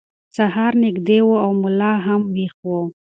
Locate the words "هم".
2.05-2.21